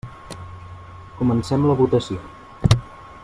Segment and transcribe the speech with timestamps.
[1.19, 2.21] Comencem la votació.